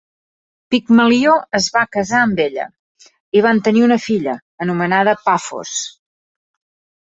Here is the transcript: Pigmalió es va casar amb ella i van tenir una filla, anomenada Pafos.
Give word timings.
Pigmalió 0.75 1.35
es 1.59 1.67
va 1.75 1.83
casar 1.97 2.21
amb 2.29 2.41
ella 2.47 2.65
i 3.41 3.45
van 3.49 3.63
tenir 3.69 3.87
una 3.91 4.01
filla, 4.09 4.37
anomenada 4.67 5.19
Pafos. 5.31 5.79